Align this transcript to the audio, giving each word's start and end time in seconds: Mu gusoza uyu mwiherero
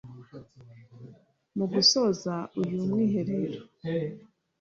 Mu 1.57 1.65
gusoza 1.73 2.35
uyu 2.61 2.77
mwiherero 2.87 3.61